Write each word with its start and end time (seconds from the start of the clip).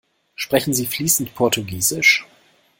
Sprechen 0.33 0.73
Sie 0.73 0.87
fließend 0.87 1.35
Portugiesisch? 1.35 2.25